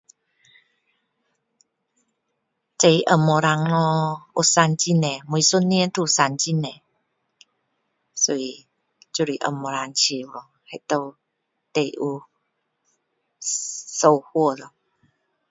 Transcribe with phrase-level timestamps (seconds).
[2.79, 5.07] 这红毛丹哦，有生很多。
[5.31, 6.81] 每一年都会生很多哦，
[8.15, 8.65] 所以
[9.13, 11.15] 就是红毛丹树咯那棵
[11.71, 12.23] 最有有
[13.41, 14.71] 收获咯。